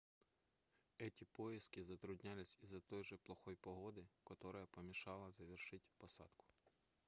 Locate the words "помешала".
4.65-5.31